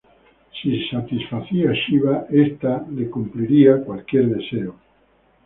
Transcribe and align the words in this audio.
Si 0.59 0.69
satisfacía 0.87 1.65
a 1.69 1.73
Shiva, 1.75 2.25
este 2.31 2.75
le 2.89 3.07
cumpliría 3.11 3.83
cualquier 3.85 4.25
deseo. 4.29 4.73